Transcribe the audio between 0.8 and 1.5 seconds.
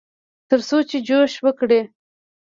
چې جوښ